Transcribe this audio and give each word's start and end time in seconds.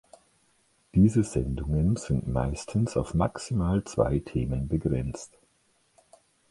Diese 0.95 1.21
Sendungen 1.21 1.95
sind 1.95 2.27
meistens 2.27 2.97
auf 2.97 3.13
maximal 3.13 3.83
zwei 3.83 4.17
Themen 4.17 4.67
begrenzt. 4.67 5.37